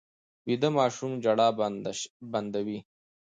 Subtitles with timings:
[0.47, 1.47] ویده ماشوم ژړا
[2.33, 2.79] بنده وي